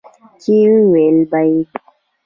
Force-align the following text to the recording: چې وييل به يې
چې 0.41 0.55
وييل 0.91 1.17
به 1.29 1.39
يې 1.49 1.61